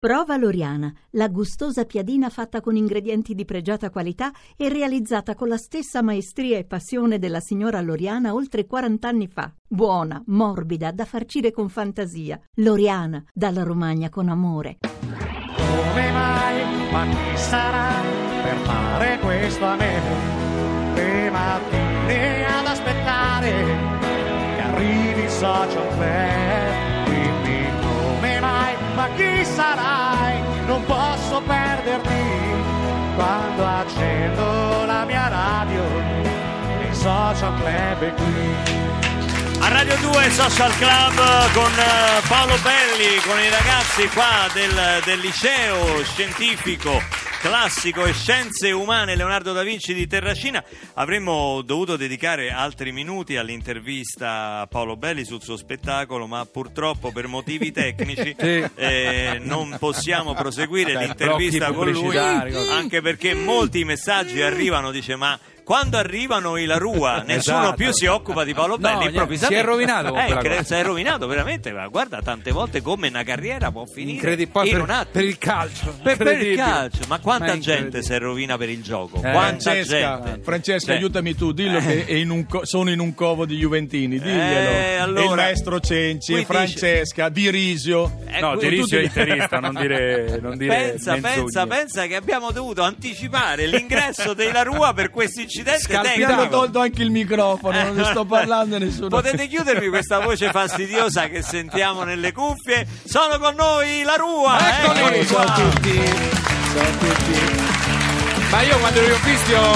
[0.00, 5.56] Prova Loriana, la gustosa piadina fatta con ingredienti di pregiata qualità e realizzata con la
[5.56, 9.52] stessa maestria e passione della signora Loriana oltre 40 anni fa.
[9.66, 12.40] Buona, morbida, da farcire con fantasia.
[12.58, 14.76] Loriana, dalla Romagna con amore.
[15.00, 18.00] Come mai, ma chi sarà
[18.44, 20.94] per fare questo a me?
[20.94, 23.50] Le mattine ad aspettare
[24.54, 26.77] che arrivi il social club.
[29.16, 30.40] Chi sarai?
[30.66, 32.22] Non posso perderti
[33.14, 35.82] quando accendo la mia radio.
[36.88, 38.86] Il social club qui.
[39.60, 45.18] A Radio 2 Social Club con eh, Paolo Belli, con i ragazzi qua del, del
[45.18, 47.02] liceo scientifico
[47.40, 50.62] classico e scienze umane Leonardo da Vinci di Terracina.
[50.94, 57.28] Avremmo dovuto dedicare altri minuti all'intervista a Paolo Belli sul suo spettacolo, ma purtroppo per
[57.28, 64.90] motivi tecnici eh, non possiamo proseguire Beh, l'intervista con lui, anche perché molti messaggi arrivano,
[64.90, 65.38] dice ma
[65.68, 67.74] quando arrivano i La Rua nessuno Esatto.
[67.74, 69.54] più si occupa di Paolo No, Belli niente, improvvisamente.
[69.54, 73.22] si è rovinato eh, cre- si è rovinato veramente ma guarda tante volte come una
[73.22, 75.94] carriera può finire Incredi- poi in per, un attimo per il calcio.
[76.02, 79.18] per, per il calcio, ma quanta Ma gente si rovina per il gioco?
[79.18, 80.40] Eh, quanta Francesca, gente?
[80.42, 83.56] Francesca Cioè, aiutami tu, dillo che è in un co- sono in un covo di
[83.58, 84.68] Juventini, diglielo.
[84.70, 88.20] Eh, allora- il maestro Cenci, Francesca, Dirisio.
[88.26, 92.52] eh, No, qui- Dirisio è interista, non dire, non dire Pensa, pensa, pensa che abbiamo
[92.52, 96.48] dovuto anticipare l'ingresso dei La Rua per questo incidente hanno tecnico.
[96.48, 99.08] tolto anche il microfono, non ne sto parlando a nessuno.
[99.08, 102.86] Potete chiudermi questa voce fastidiosa che sentiamo nelle cuffie?
[103.04, 104.58] Sono con noi La Rua!
[104.82, 105.26] Eccoli.
[105.26, 105.94] Ciao a tutti.
[105.94, 107.66] Ciao a tutti.
[108.50, 109.72] Ma io quando li ho visti ho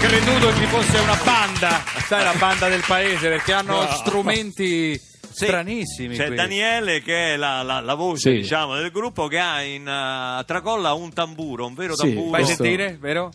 [0.00, 5.00] creduto ci fosse una banda, sai la banda del paese, perché hanno strumenti
[5.34, 5.44] Sì.
[5.46, 6.16] stranissimi.
[6.16, 6.36] C'è qui.
[6.36, 8.40] Daniele che è la, la- la voce Sì.
[8.40, 12.30] diciamo, del gruppo che ha in uh, tracolla un tamburo, un vero Sì, tamburo.
[12.30, 13.30] Fai sentire, vero?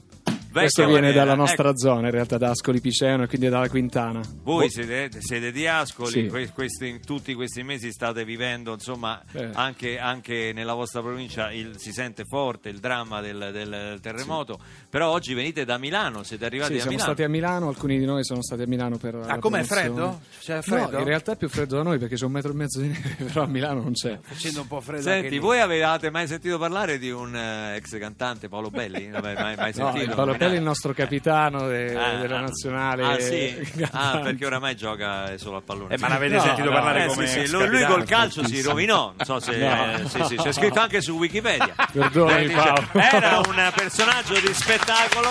[0.62, 1.24] Questo viene maniera.
[1.24, 4.22] dalla nostra Ecco, zona, in realtà da Ascoli Piceno e quindi dalla Quintana.
[4.44, 6.28] Voi siete, siete di Ascoli, Sì.
[6.28, 9.22] que- questi- tutti questi mesi state vivendo, insomma,
[9.54, 14.60] anche, anche nella vostra provincia il- si sente forte il dramma del, del terremoto,
[14.90, 17.14] però oggi venite da Milano, siete arrivati Sì, da siamo Milano.
[17.14, 20.22] stati a Milano, alcuni di noi sono stati a Milano per Ah, com'è freddo?
[20.40, 20.92] C'è freddo?
[20.92, 22.88] No, in realtà è più freddo da noi perché c'è un metro e mezzo di
[22.90, 24.18] neve, però a Milano non c'è.
[24.22, 25.40] Facendo un po' freddo anche Senti, lì.
[25.40, 29.08] voi avevate mai sentito parlare di un eh, ex cantante, Paolo Belli?
[29.08, 30.10] Non mai, mai No, sentito?
[30.10, 33.04] il Paolo Pelli è il nostro capitano de- Ah, della nazionale.
[33.04, 33.58] Ah, sì?
[33.92, 35.96] Ah, perché oramai gioca solo a pallone.
[35.96, 38.46] Eh, ma l'avete No, sentito no, parlare Eh, come sì, sì, lui, lui col calcio
[38.46, 39.94] si rovinò, non so se No.
[39.96, 41.74] eh, sì, sì, c'è scritto anche su Wikipedia.
[42.00, 42.88] Eh, dice, Paolo.
[42.94, 45.30] Era un personaggio di spettacolo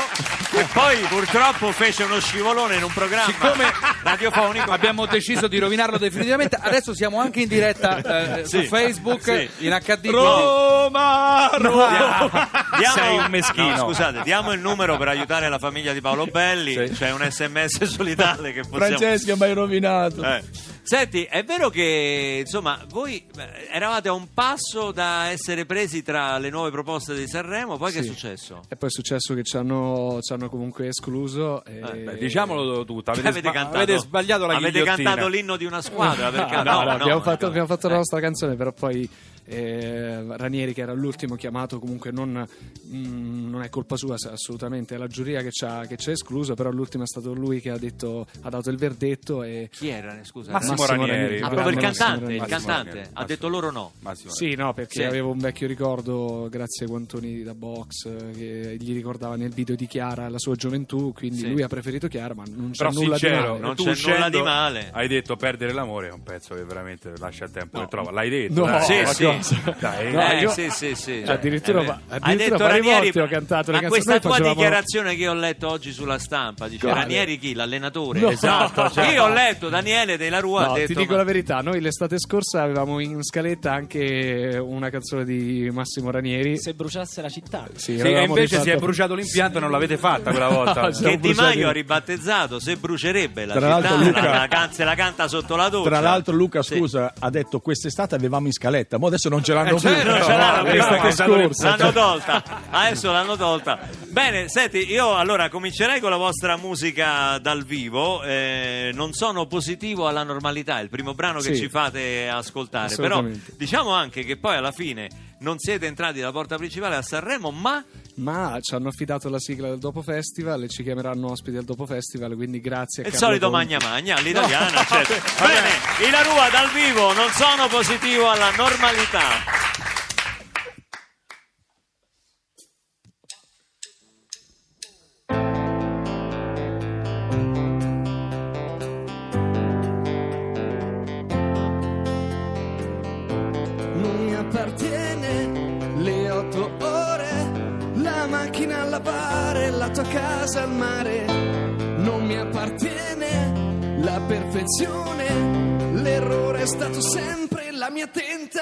[0.50, 3.64] che poi purtroppo fece uno scivolone in un programma Siccome
[4.02, 4.70] radiofonico.
[4.70, 6.58] Abbiamo deciso di rovinarlo definitivamente.
[6.60, 8.58] Adesso siamo anche in diretta eh, Sì.
[8.62, 9.48] su Facebook Sì.
[9.66, 10.06] in HD.
[10.10, 12.48] Roma, Roma.
[12.76, 13.68] Diamo- Sei un meschino.
[13.76, 16.72] No, scusate, diamo il numero per aiutare la famiglia di Paolo Belli.
[16.72, 16.92] Sì.
[16.94, 18.96] C'è un sms solidale che possiamo.
[18.98, 20.22] Francesca mi hai rovinato.
[20.22, 20.42] Eh.
[20.82, 26.38] Senti, è vero che insomma voi eh, eravate a un passo da essere presi tra
[26.38, 28.08] le nuove proposte di Sanremo, poi che è Sì.
[28.08, 28.62] successo?
[28.68, 31.62] E poi è successo che ci hanno, ci hanno comunque escluso.
[31.64, 31.76] E...
[31.78, 35.10] Eh, Beh, diciamolo tutto, avete, avete, sba- cantato, avete sbagliato la avete ghigliottina.
[35.10, 37.90] cantato l'inno di una squadra perché No, no, no, abbiamo, fatto, abbiamo fatto Eh.
[37.90, 39.08] la nostra canzone, però poi
[39.48, 42.46] eh, Ranieri, che era l'ultimo chiamato, comunque non,
[42.94, 46.12] mm, non è colpa sua assolutamente, è la giuria che ci ha, che ci ha
[46.12, 49.68] escluso, però l'ultimo è stato lui che ha, detto, ha dato il verdetto e...
[49.72, 50.16] Chi era?
[50.22, 50.52] Scusa.
[50.52, 51.12] Massimo Massimo Ranieri.
[51.22, 51.40] Ranieri.
[51.42, 52.38] Ah, proprio il cantante, il Ranieri.
[52.38, 53.10] Massimo cantante Ranieri.
[53.14, 53.92] ha detto loro no.
[54.00, 55.04] Massimo Sì, no, perché Sì.
[55.04, 59.86] avevo un vecchio ricordo grazie ai guantoni da box che gli ricordava nel video di
[59.86, 61.50] Chiara la sua gioventù, quindi Sì.
[61.50, 63.60] lui ha preferito Chiara, ma non c'è Però nulla sincero, di male.
[63.60, 64.90] non tu c'è uscendo nulla di male.
[64.92, 67.84] Hai detto perdere l'amore, è un pezzo che veramente lascia il tempo No.
[67.84, 68.10] che trova.
[68.10, 68.54] L'hai detto?
[68.64, 68.82] No, dai.
[69.06, 69.37] Sì, sì.
[69.38, 69.76] Cosa?
[69.78, 71.22] Dai, No, eh, io- sì, sì, sì.
[71.24, 73.88] Cioè, addirittura Eh, addirittura Ranieri, ho cantato le ma canzoni.
[73.88, 77.00] questa tua facevamo- dichiarazione che io ho letto oggi sulla stampa dice Quale?
[77.02, 77.54] Ranieri chi?
[77.54, 78.30] L'allenatore No.
[78.30, 81.24] esatto Cioè- io ho letto Daniele della Rua No, ha detto ti dico ma- la
[81.24, 86.58] verità, noi l'estate scorsa avevamo in scaletta anche una canzone di Massimo Ranieri.
[86.58, 87.66] se bruciasse la città.
[87.74, 90.90] Sì, Sì, e invece si è bruciato l'impianto e non l'avete fatta quella volta.
[90.90, 94.72] Che Di Maio ha ribattezzato se brucerebbe la Tra città l'altro, Luca- la, la can-
[94.72, 98.52] se la canta sotto la doccia Tra l'altro Luca, scusa, ha detto quest'estate avevamo in
[98.52, 100.12] scaletta, ma adesso non ce l'hanno Eh, cioè, più.
[100.12, 101.76] ce No, l'hanno più, l'estate no, scorsa.
[101.76, 103.78] l'hanno tolta adesso l'hanno tolta
[104.08, 110.06] bene senti io allora comincerei con la vostra musica dal vivo Eh, non sono positivo
[110.08, 111.60] alla normalità è il primo brano che Sì.
[111.62, 113.24] ci fate ascoltare però
[113.56, 115.08] diciamo anche che poi alla fine
[115.40, 117.84] non siete entrati dalla porta principale a Sanremo ma
[118.16, 121.86] Ma ci hanno affidato la sigla del Dopo Festival e ci chiameranno ospiti al Dopo
[121.86, 123.66] Festival, quindi grazie a il solito Conti.
[123.66, 125.14] magna magna all'italiana certo.
[125.44, 129.67] bene i La Rua dal vivo non sono positivo alla normalità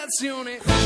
[0.07, 0.86] tentazione.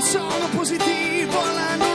[0.00, 1.89] Non sono positivo alla normalità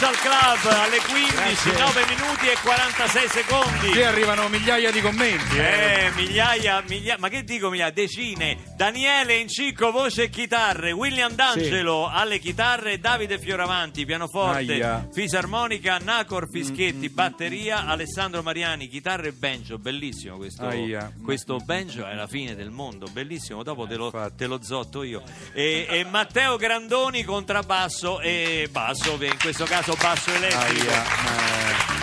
[0.00, 3.88] Social Club alle 15, 9 minuti e 46 secondi.
[3.90, 5.58] Qui arrivano migliaia di commenti.
[5.58, 6.04] eh.
[6.06, 7.90] Eh, migliaia, migliaia, ma che dico migliaia?
[7.90, 8.56] Decine.
[8.76, 10.92] Daniele Incicco, voce e chitarre.
[10.92, 12.98] William D'Angelo alle chitarre.
[12.98, 14.72] Davide Fioravanti, pianoforte.
[14.72, 15.08] Aia.
[15.12, 15.98] Fisarmonica.
[15.98, 17.86] Nacor Fischetti, batteria.
[17.86, 19.78] Alessandro Mariani, chitarre e banjo.
[19.78, 20.66] Bellissimo questo.
[20.66, 21.12] Aia.
[21.22, 23.06] Questo banjo è la fine del mondo.
[23.12, 23.62] Bellissimo.
[23.62, 24.36] Dopo te lo, infatti.
[24.36, 25.22] te lo zotto io.
[25.52, 29.18] E, e Matteo Grandoni, contrabbasso e basso.
[29.20, 30.88] In questo caso basso elettrico.
[30.90, 31.09] Aia, eh,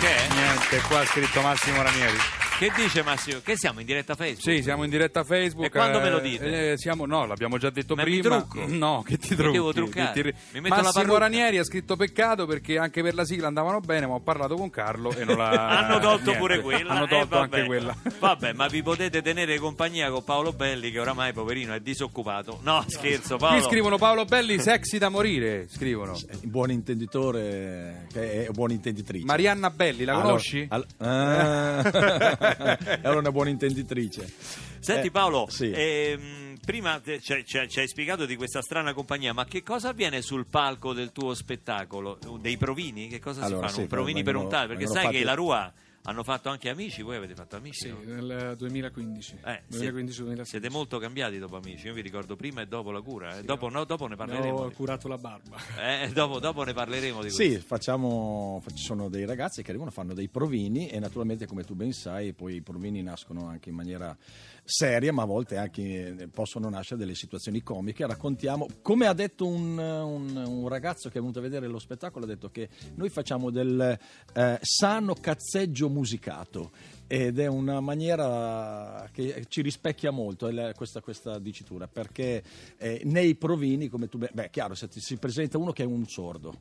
[0.00, 0.28] Che è?
[0.34, 2.37] niente, qua ha scritto Massimo Ranieri.
[2.58, 3.38] Che dice Massimo?
[3.40, 4.56] Che siamo in diretta Facebook?
[4.56, 5.66] Sì, siamo in diretta Facebook.
[5.66, 6.72] E quando eh, me lo dite?
[6.72, 8.36] eh, siamo, no, l'abbiamo già detto Ma mi prima.
[8.42, 8.66] trucco?
[8.78, 9.52] No, che ti Mi trucchi?
[9.52, 10.12] devo truccare.
[10.12, 11.16] Che ti- Mi metto Massimo.
[11.18, 14.70] Ranieri ha scritto peccato perché anche per la sigla andavano bene, ma ho parlato con
[14.70, 15.50] Carlo e non l'ha...
[15.86, 16.38] Hanno tolto niente.
[16.40, 16.90] pure quella.
[16.94, 17.56] Hanno eh, tolto vabbè.
[17.56, 17.96] anche quella.
[18.18, 22.58] Vabbè, ma vi potete tenere compagnia con Paolo Belli, che oramai, poverino, è disoccupato.
[22.62, 23.58] No, scherzo, Paolo.
[23.60, 26.12] Qui scrivono Paolo Belli, sexy da morire, scrivono.
[26.42, 29.24] Un buon intenditore che è buona intenditrice.
[29.24, 30.66] Marianna Belli, la Allora- conosci?
[30.68, 32.46] al- ah.
[33.02, 34.32] è una buona intenditrice.
[34.80, 35.70] Senti Eh, Paolo, sì.
[35.74, 40.22] ehm, prima te- ci, ci- hai spiegato di questa strana compagnia, ma che cosa avviene
[40.22, 42.18] sul palco del tuo spettacolo?
[42.40, 43.08] Dei provini?
[43.08, 43.82] Che cosa Allora, si fanno?
[43.86, 44.68] sì, provini per vengono- un tale?
[44.68, 45.72] Perché sai che fatti- la Rua
[46.08, 47.86] hanno fatto anche amici, voi avete fatto amici?
[47.86, 48.00] Sì, no?
[48.02, 49.40] nel 2015.
[49.44, 50.42] Eh, 2015-2016.
[50.42, 53.42] Siete molto cambiati dopo amici, io vi ricordo prima e dopo la cura, eh.
[53.42, 54.56] dopo, no, dopo ne parleremo.
[54.56, 55.56] Ho curato la barba.
[55.78, 57.42] Eh, dopo, dopo ne parleremo di questo.
[57.42, 61.74] Sì, facciamo, ci sono dei ragazzi che arrivano, fanno dei provini e naturalmente come tu
[61.74, 64.16] ben sai poi i provini nascono anche in maniera
[64.64, 68.06] seria, ma a volte anche eh, possono nascere delle situazioni comiche.
[68.06, 72.24] Raccontiamo, come ha detto un, un- un ragazzo che è venuto a vedere lo spettacolo,
[72.24, 73.98] ha detto che noi facciamo del
[74.34, 76.70] eh, sano cazzeggio musicato.
[77.06, 82.42] Ed è una maniera che ci rispecchia molto questa, questa dicitura, perché
[82.76, 84.18] eh, nei provini, come tu...
[84.18, 86.54] Beh, chiaro, se ti si presenta uno che è un sordo,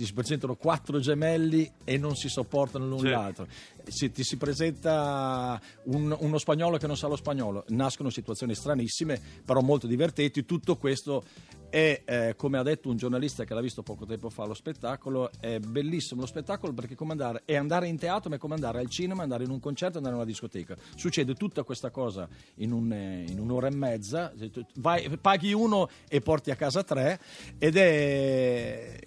[0.00, 3.08] ti si presentano quattro gemelli e non si sopportano l'un Sì.
[3.08, 3.46] l'altro.
[3.86, 9.20] Se ti si presenta un- uno spagnolo che non sa lo spagnolo, nascono situazioni stranissime,
[9.44, 10.46] però molto divertenti.
[10.46, 11.22] Tutto questo
[11.68, 15.30] è, eh, come ha detto un giornalista che l'ha visto poco tempo fa lo spettacolo,
[15.38, 18.54] è bellissimo lo spettacolo perché è come andare, è andare in teatro, ma è come
[18.54, 20.76] andare al cinema, andare in un concerto, andare in una discoteca.
[20.96, 22.26] Succede tutta questa cosa
[22.56, 24.32] in, un, eh, in un'ora e mezza,
[24.76, 27.20] vai- paghi uno e porti a casa tre
[27.58, 28.98] ed è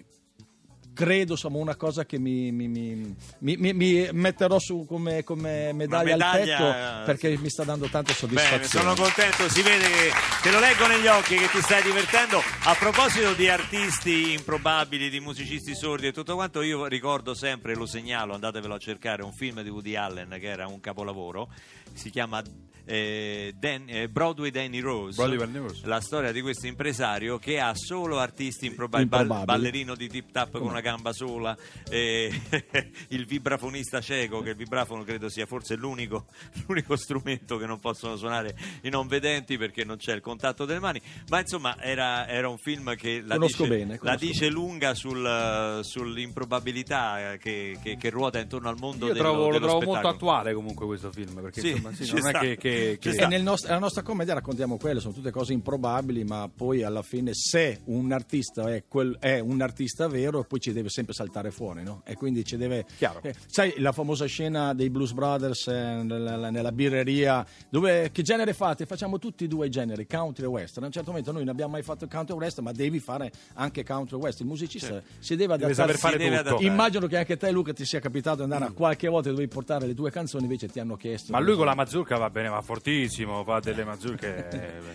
[0.94, 6.56] credo insomma una cosa che mi, mi- mi- mi- metterò su come, come medaglia, medaglia,
[6.66, 8.66] al petto perché mi sta dando tanta Bene, soddisfazione.
[8.66, 10.10] sono contento, si vede che
[10.42, 12.40] te lo leggo negli occhi che ti stai divertendo.
[12.64, 17.86] A proposito di artisti improbabili, di musicisti sordi e tutto quanto, io ricordo sempre, lo
[17.86, 21.48] segnalo, andatevelo a cercare, un film di Woody Allen che era un capolavoro,
[21.92, 22.42] si chiama
[22.86, 25.16] eh, Dan- eh, Broadway Danny Rose.
[25.16, 25.86] Broadway Danny Rose.
[25.86, 29.56] La storia di questo impresario che ha solo artisti improbabili, ball- Improbabili.
[29.58, 31.56] ballerino di tip tap con una gamba sola,
[31.88, 32.30] eh,
[33.08, 36.26] il vibrafonista cieco, che il vibrafono credo sia forse l'unico,
[36.66, 40.80] l'unico strumento che non possono suonare i non vedenti perché non c'è il contatto delle
[40.80, 41.00] mani.
[41.28, 45.80] Ma insomma, era, era un film che la, Conosco dice, bene, la dice lunga sul-
[45.82, 50.08] sull'improbabilità che, che- che ruota intorno al mondo Io dello, trovo, lo dello trovo molto
[50.08, 52.40] attuale comunque questo film, perché Sì, insomma, sì, non sta.
[52.40, 52.98] è che...
[53.00, 53.10] che-.
[53.10, 57.02] E nel nost- nella nostra commedia raccontiamo quello, sono tutte cose improbabili, ma poi alla
[57.02, 61.50] fine se un artista è, quel- è un artista vero, poi ci deve sempre saltare
[61.50, 62.02] fuori, no?
[62.04, 62.84] E quindi ci deve...
[62.98, 63.20] Chiaro.
[63.22, 68.52] eh, sai la famosa scena dei Blues Brothers eh, nella, nella birreria, dove che genere
[68.52, 68.84] fate?
[68.86, 70.84] Facciamo tutti e due i generi, country e western.
[70.84, 73.32] A un certo momento noi non abbiamo mai fatto country e western, ma devi fare
[73.54, 74.44] anche country e western.
[74.46, 75.74] Il musicista si deve Deve adattare.
[75.74, 76.48] saper fare si deve tutto.
[76.48, 76.66] adattare.
[76.72, 79.86] Immagino che anche te, Luca, ti sia capitato di andare a qualche volta dovevi portare
[79.86, 81.32] le tue canzoni, invece ti hanno chiesto.
[81.32, 84.48] Ma lui con la mazurka va bene, va fortissimo, fa delle mazurche...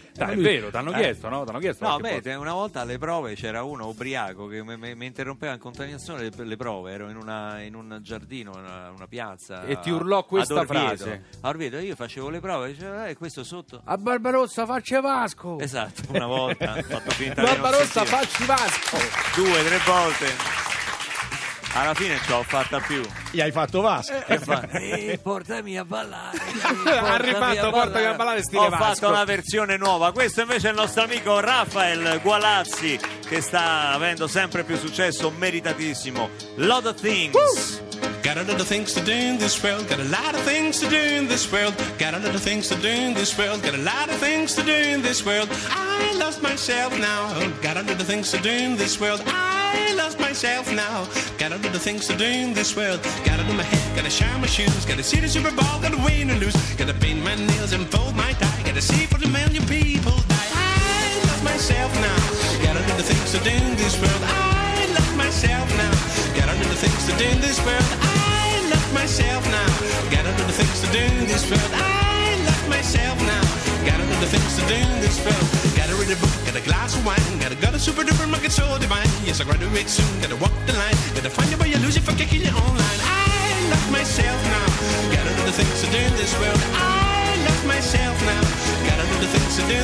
[0.13, 1.01] Dai, è lui- vero, t'hanno Eh.
[1.01, 1.43] chiesto, no?
[1.45, 5.59] T'hanno chiesto No, beh, una volta alle prove c'era uno ubriaco che mi interrompeva in
[5.69, 6.91] continuazione le, le prove.
[6.91, 9.63] Ero in, una- in un giardino, una, una piazza.
[9.63, 11.23] E ti urlò questa frase.
[11.41, 13.81] A Orvieto, io facevo le prove, diceva, eh, questo sotto.
[13.83, 15.59] A Barbarossa faccia Vasco!
[15.59, 18.97] Esatto, una volta fatto finta Barbarossa facci Vasco!
[19.35, 20.58] Due, tre volte.
[21.73, 23.01] Alla fine ce l'ho fatta più.
[23.31, 24.25] Gli hai fatto Vasco.
[24.25, 26.37] E fa, "Eh, portami a ballare.
[26.37, 28.83] eh, Ha rifatto Portami a ballare stile Ho Vasco.
[28.83, 30.11] fatto una versione nuova.
[30.11, 36.29] Questo invece è il nostro amico Rafael Gualazzi che sta avendo sempre più successo, meritatissimo.
[36.55, 37.81] Lot of Things.
[38.21, 39.87] Got a lot of things to do in this world.
[39.87, 41.73] Got a lot of things to do in this world.
[41.97, 43.61] Got a lot of things to do in this world.
[43.63, 45.47] Got a lot of things to do in this world.
[45.69, 47.29] I lost myself now.
[47.61, 49.21] Got a lot of things to do in this world.
[49.27, 49.58] I
[49.95, 51.07] lost myself now.
[51.37, 52.99] Got a lot of things to do in this world.
[53.25, 54.85] Gotta do my hair, gotta shine my shoes.
[54.85, 56.55] Gotta see the Super Bowl, gotta win and lose.
[56.75, 58.63] Gotta paint my nails and fold my tie.
[58.65, 60.49] Gotta see for the million people die.
[60.53, 62.19] I lost myself now.
[62.65, 64.23] Got a lot of things to do in this world.
[64.23, 65.93] I lost myself now.
[66.39, 67.91] Got a lot of things to do in this world.
[68.01, 69.71] I lost myself now.
[70.09, 71.71] Got a lot of things to do in this world.
[71.73, 73.58] I lost myself now.
[73.85, 75.47] Got a of things to do this world.
[75.75, 77.39] Gotta read a book, got a glass of wine.
[77.39, 79.07] Gotta go to super duper market so divine.
[79.23, 80.09] Yes, I graduate soon.
[80.21, 80.97] Gotta walk the line.
[81.15, 82.99] Gotta find your way, you lose it for kicking it online.
[83.03, 84.67] I lost myself now.
[85.15, 86.61] Got a of things to do this world.
[86.75, 88.43] I lost myself now.
[88.83, 89.79] Got a of things to do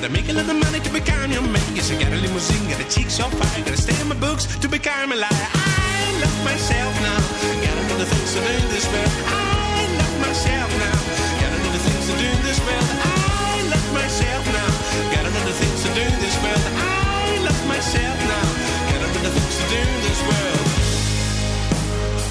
[0.00, 1.60] Gotta make a lot of money to become your man.
[1.76, 3.64] Yes, I got a limousine, got a cheek so fine.
[3.68, 5.28] Gotta stay in my books to become a liar.
[5.28, 7.20] I love myself now.
[7.60, 9.12] Got a lot of things to do in this world.
[9.28, 10.96] I love myself now.
[11.36, 12.88] Got a lot of things to do in this world.
[12.96, 14.72] I love myself now.
[15.12, 16.64] Got a lot of things to do in this world.
[16.64, 18.48] I love myself now.
[18.88, 20.64] Got a lot of things to do in this world.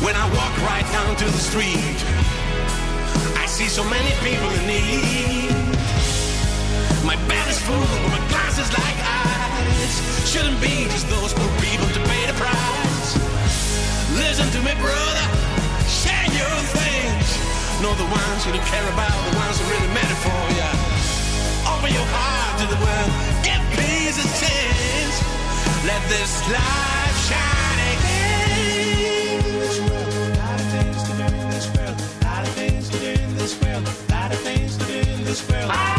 [0.01, 2.01] When I walk right down to the street,
[3.37, 5.78] I see so many people in need.
[7.09, 10.29] My bed is full, but my glass is like ice.
[10.29, 13.17] Shouldn't be just those poor people to pay the price.
[14.13, 15.25] Listen to me, brother.
[15.89, 17.27] Share your things.
[17.81, 20.69] Know the ones you don't care about, the ones who really matter for you.
[21.65, 23.11] Open your heart to the world.
[23.41, 25.17] Give peace a chance.
[25.89, 29.49] Let this light shine again.
[29.65, 31.97] This world, lot of things to do in this world.
[32.21, 32.53] Lot of
[34.45, 35.98] things to do in this world.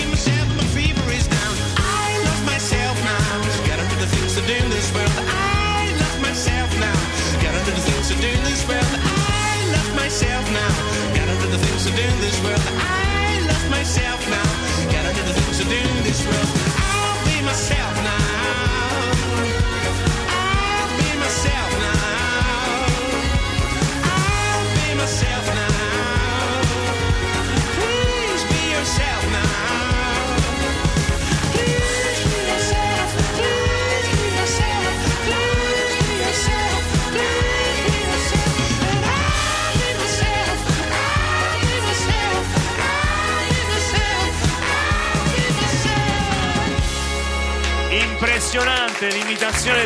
[12.31, 12.81] things to do in this world.
[12.81, 13.00] I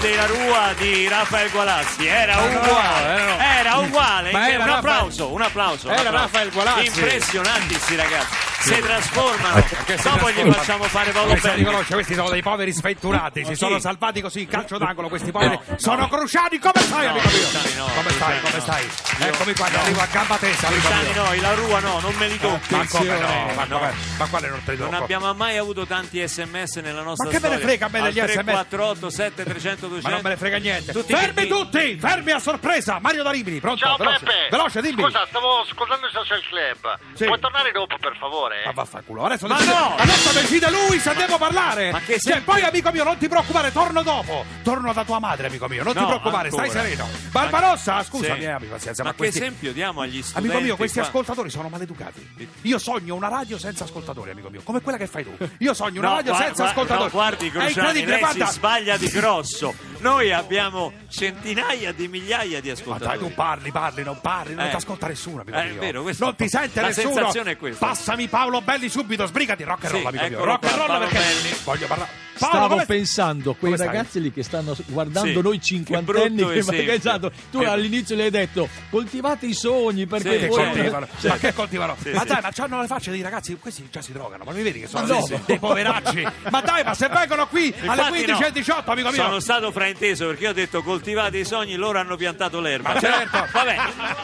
[0.05, 3.38] l'imitazione della Rua di Rafael Gualazzi, era no, uguale, no, no.
[3.39, 5.88] era uguale, Ma era un applauso, un applauso.
[5.88, 6.25] un Era applauso.
[6.25, 6.85] Rafael Gualazzi.
[6.85, 8.35] Impressionanti sti ragazzi,
[8.65, 13.45] si trasformano, Perché si dopo gli facciamo fare Paolo riconosce, questi sono dei poveri sventurati,
[13.45, 15.77] si sono salvati così in calcio d'angolo, questi poveri No, no.
[15.77, 17.86] sono cruciani, come stai No, amico mio?
[17.95, 18.84] Come stai, come stai?
[18.86, 22.39] Io- Eccomi qua, arrivo a gamba tesa, Cruciani no, la Rua no, non me li
[22.39, 22.75] tocchi.
[22.75, 23.53] Ma come no?
[23.55, 23.79] Ma, No.
[24.17, 25.03] ma quale non te li Non tocco?
[25.03, 27.67] abbiamo mai avuto tanti sms nella nostra Ma che me ne storia.
[27.77, 28.34] frega a me degli SMS?
[28.34, 30.91] 348 7300 200 Ma non me ne frega niente.
[30.91, 31.98] Tutti fermi che- tutti!
[32.00, 33.00] Fermi a sorpresa!
[33.00, 33.79] Mario da Rimini, pronto?
[33.86, 34.48] Ciao veloce, Peppe!
[34.50, 35.01] veloce, dimmi!
[35.03, 36.98] Scusa, stavo ascoltando il social club.
[37.25, 38.54] Puoi tornare dopo, per favore?
[38.65, 39.95] Ma vaffanculo, adesso Ma decide, no!
[39.97, 41.91] adesso decide lui se devo parlare.
[41.91, 44.45] Ma che Cioè, se- poi amico mio, non ti preoccupare, torno dopo.
[44.63, 46.67] Torno da tua madre, amico mio, non ti No, preoccupare, ancora.
[46.69, 47.07] stai sereno.
[47.31, 48.45] Barbarossa, scusami, Sì.
[48.45, 50.47] eh, abbi pazienza, Ma, ma, che questi esempio diamo agli studenti?
[50.50, 51.07] Amico mio, questi qua?
[51.07, 52.27] ascoltatori sono maleducati.
[52.62, 55.35] Io sogno una radio senza ascoltatori, amico mio, come quella che fai tu.
[55.59, 57.03] Io sogno una No, radio gua- senza gua- ascoltatori.
[57.05, 58.45] no, guardi, è Cruciani, incredibile, lei guarda.
[58.47, 59.74] si sbaglia di grosso.
[60.05, 63.18] Noi abbiamo centinaia di migliaia di Ma ascoltatori.
[63.18, 64.70] dai, tu parli, parli, non parli, non Eh.
[64.70, 65.79] ti ascolta nessuno, amico Eh, è mio.
[65.79, 67.13] vero, non ti sente la nessuno.
[67.15, 67.87] sensazione è questa.
[67.87, 70.44] Passami Paolo Belli subito, sbrigati, rock and roll, Sì, amico mio.
[70.46, 71.55] Rock and roll perché Belli.
[71.63, 72.24] voglio parlare.
[72.37, 73.87] Paolo, Stavo come pensando a quei come stai?
[73.87, 76.91] ragazzi lì che stanno guardando Sì, noi che cinquantenni che, esempio.
[76.91, 81.07] esatto, tu Che- all'inizio gli hai detto coltivate i sogni perché Sì, voi coltivano?
[81.22, 81.96] Cioè, Ma che coltivano?
[82.01, 82.27] Sì, ma sì.
[82.27, 84.87] dai, ma hanno le facce dei ragazzi, questi già si drogano, ma mi vedi che
[84.87, 85.41] sono Ma dei, no.
[85.46, 86.27] dei poveracci?
[86.51, 88.46] ma dai, ma se vengono qui alle Infatti 15 no.
[88.48, 89.24] e 18, amico mio.
[89.24, 92.94] Sono stato frainteso perché io ho detto coltivate i sogni, loro hanno piantato l'erba.
[92.94, 93.48] Ma certo.
[93.51, 93.77] Vabbè,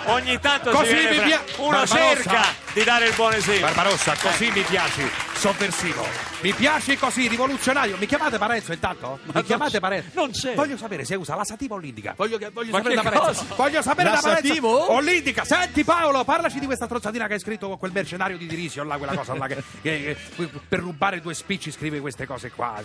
[0.05, 1.97] ogni tanto Così si viene fra- uno Barbarossa.
[1.97, 3.65] cerca di dare il buon esempio.
[3.65, 5.09] Barbarossa, così mi piaci,
[5.41, 6.05] sovversivo.
[6.41, 7.97] Mi piaci così, rivoluzionario.
[7.97, 9.17] Mi chiamate Parenzo intanto?
[9.23, 10.09] Mi non chiamate Parenzo?
[10.13, 10.53] non c'è.
[10.53, 12.13] Voglio sapere se usa la sativa o l'indica.
[12.15, 13.43] Voglio, che- voglio Ma sapere che da Parenzo.
[13.47, 13.55] cosa?
[13.55, 14.47] Voglio sapere La da Parenzo.
[14.47, 14.69] sativo?
[14.69, 15.43] O l'indica.
[15.43, 18.97] Senti Paolo, parlaci di questa stronzatina che hai scritto con quel mercenario di Dirisio, là,
[18.97, 22.79] quella cosa là che, che- che- per rubare due spicci scrive queste cose qua.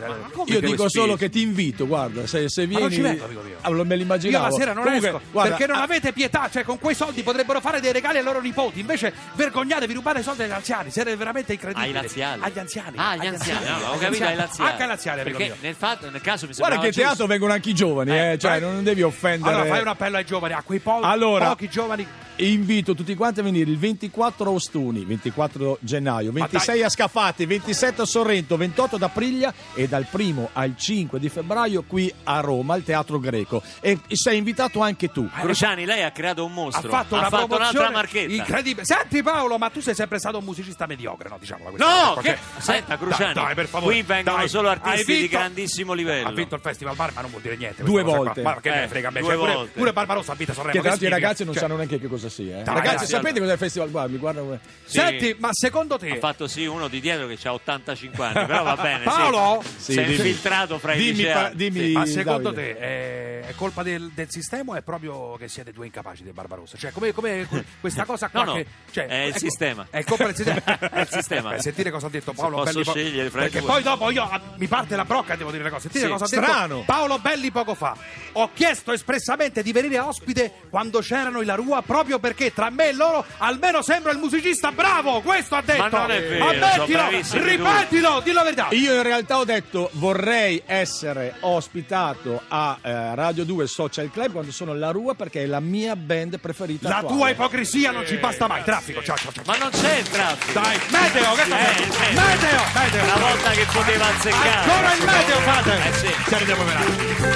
[0.46, 3.40] io dico solo che ti invito, guarda, se, se Ma vieni non ci vengo, amico
[3.42, 3.56] mio.
[3.60, 4.44] Ah, me Io l'immaginavo.
[4.44, 7.22] la sera non Comunque, esco guarda, perché non ah, avete pietà, cioè con quei soldi
[7.22, 11.14] potrebbero fare dei regali ai loro nipoti, invece vergognatevi rubare i soldi agli anziani, siete
[11.16, 11.94] veramente incredibili.
[11.94, 12.44] Ai laziali.
[12.46, 12.96] Agli anziani.
[12.96, 14.70] Ah, agli anziani, no, ho capito, ai laziali.
[14.70, 15.62] Anche ai laziali, amico Perché mio.
[15.62, 17.02] nel, fatto, nel caso mi Guarda sembrava che giusto.
[17.02, 19.52] teatro vengono anche i giovani, Eh, eh, cioè non devi offendere.
[19.54, 22.06] Allora fai un appello ai giovani, a quei po- Allora, pochi giovani.
[22.38, 28.02] Invito tutti quanti a venire il 24 a Ostuni, 24 gennaio, 26 a Scafati, 27
[28.02, 32.74] a Sorrento, 28 ad Aprilia e dal 1 al 5 di febbraio qui a Roma
[32.74, 33.62] al Teatro Greco.
[33.80, 35.26] E sei invitato anche tu.
[35.30, 36.90] Cruciani, lei ha creato un Ha mostro.
[36.90, 38.32] fatto una un'altra promozione marchetta.
[38.34, 38.84] incredibile.
[38.84, 41.38] Senti Paolo, ma tu sei sempre stato un musicista mediocre, no?
[41.40, 42.28] Diciamola questa No, cosa, che...
[42.32, 43.92] perché- senta Cruciani, Dai, dai, per favore.
[43.94, 44.48] qui vengono dai.
[44.50, 46.28] solo artisti di vinto- grandissimo livello.
[46.28, 47.82] Ha vinto il Festival Bar, ma non vuol dire niente.
[47.82, 48.42] Due volte.
[48.42, 48.52] qua.
[48.56, 49.20] Ma che me Eh, ne frega a me.
[49.20, 49.72] due Cioè, pure, volte.
[49.78, 50.72] pure Barbarossa ha vinto Sanremo.
[50.74, 51.22] Che tra l'altro i schifo.
[51.24, 52.60] ragazzi non Cioè, sanno neanche che cosa sia.
[52.60, 52.62] eh.
[52.62, 53.90] Dai, Ragazzi, sapete cos'è il festival?
[53.90, 54.58] Guarda, mi guarda.
[54.84, 54.98] Sì.
[54.98, 58.62] Senti, ma secondo te Ha fatto sì uno di dietro che ha 85 anni, però
[58.62, 58.98] va bene.
[58.98, 59.04] sì.
[59.04, 59.62] Paolo?
[59.76, 61.48] Sì, si è infiltrato fra i Dimmi, liceali.
[61.50, 61.92] pa- dimmi, Sì.
[61.92, 62.74] Ma secondo Davide.
[62.74, 66.32] te è, è colpa del, del sistema o è proprio che siete due incapaci del
[66.32, 66.76] Barbarossa?
[66.76, 67.46] Cioè, come, come
[67.80, 68.66] questa cosa qua No, no, che.
[68.90, 69.86] Cioè, è il ecco, sistema.
[69.90, 70.62] È colpa del sistema.
[70.96, 71.50] È il sistema.
[71.50, 72.84] Beh, sentire cosa ha detto Paolo posso Belli.
[72.84, 75.64] po- scegliere fra Perché poi dopo io ah, mi parte la brocca e devo dire
[75.64, 75.82] le cose.
[75.82, 76.74] Sentite Sì, cosa ha strano.
[76.80, 77.96] detto Paolo Belli poco fa.
[78.32, 82.88] Ho chiesto espressamente di venire ospite quando c'erano i La Rua proprio perché tra me
[82.88, 85.20] e loro almeno sembra il musicista bravo.
[85.20, 85.82] Questo ha detto.
[85.82, 87.08] Ma non è vero, Ammettilo,
[87.44, 88.66] ripetilo, dillo la verità.
[88.70, 94.52] Io in realtà ho detto vorrei essere ospitato a eh, Radio 2 Social Club quando
[94.52, 96.88] sono la Rua perché è la mia band preferita.
[96.88, 97.16] La attuale.
[97.16, 98.62] tua ipocrisia non ci basta mai.
[98.62, 99.42] Traffico, ciao, ciao, ciao.
[99.46, 100.60] Ma non c'è il traffico.
[100.60, 102.14] Dai, meteo, che sta Eh, eh.
[102.14, 103.04] Meteo, meteo.
[103.04, 104.48] Una volta che poteva azzeccare.
[104.48, 105.88] Ancora il meteo fate.
[105.88, 106.14] Eh sì.
[106.28, 106.92] Siete dei poveracci.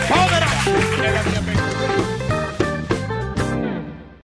[0.09, 2.20] Poveracci.